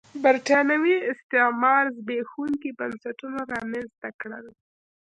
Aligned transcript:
برېټانوي 0.23 0.95
استعمار 1.11 1.83
زبېښونکي 1.97 2.69
بنسټونه 2.79 3.39
رامنځته 3.53 4.09
کړل. 4.21 4.45